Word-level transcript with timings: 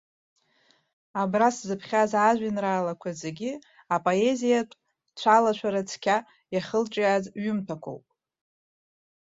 Абра 1.21 1.49
сзыԥхьаз 1.55 2.11
ажәеинраалақәа 2.27 3.09
зегьы 3.21 3.51
апоезиатә 3.95 4.75
цәалашәара 5.19 5.81
цқьа 5.89 6.17
иахылҿиааз 6.53 7.25
ҩымҭақәоуп. 7.43 8.05